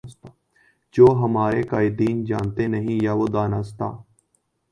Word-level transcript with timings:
جو 0.95 1.05
ہمارے 1.23 1.61
قائدین 1.71 2.23
جانتے 2.29 2.67
نہیں 2.73 2.97
یا 3.03 3.13
وہ 3.19 3.27
دانستہ 3.33 3.89